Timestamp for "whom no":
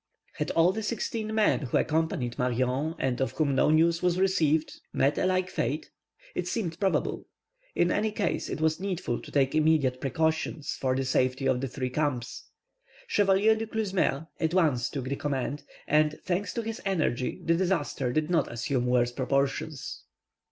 3.33-3.69